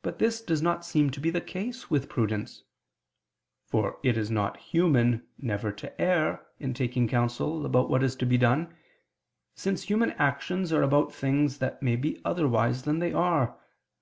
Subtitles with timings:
[0.00, 2.62] But this does not seem to be the case with prudence:
[3.66, 8.24] for it is not human never to err in taking counsel about what is to
[8.24, 8.74] be done;
[9.54, 13.58] since human actions are about things that may be otherwise than they are.